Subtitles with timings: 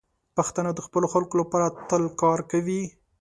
[0.37, 2.81] پښتانه د خپلو خلکو لپاره تل کار کوي.